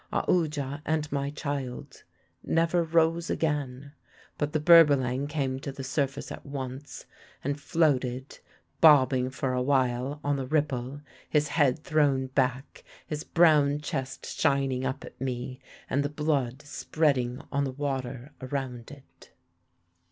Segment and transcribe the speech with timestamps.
[0.11, 2.05] Aoodya and my child
[2.43, 3.93] never rose again;
[4.39, 7.05] but the Berbalang came to the surface at once
[7.43, 8.39] and floated,
[8.79, 14.85] bobbing for a while on the ripple, his head thrown back, his brown chest shining
[14.87, 19.31] up at me, and the blood spreading on the water around it.